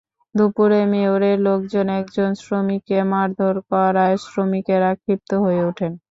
[0.35, 5.91] দুপুরে মেয়রের লোকজন একজন শ্রমিককে মারধর করায় শ্রমিকেরা ক্ষিপ্ত হয়ে ওঠেন।